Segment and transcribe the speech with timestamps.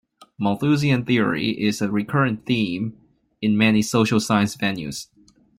[0.39, 2.97] Malthusian theory is a recurrent theme
[3.39, 5.05] in many social science venues.